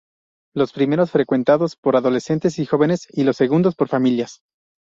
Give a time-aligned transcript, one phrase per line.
[0.55, 4.41] Los primeros frecuentados por adolescentes y jóvenes y los segundos por familias.